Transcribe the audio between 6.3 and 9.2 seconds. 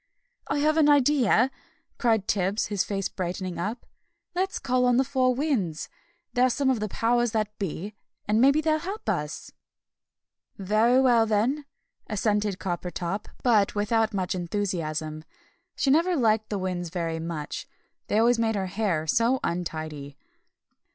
They're some of the Powers that be, and maybe they'll help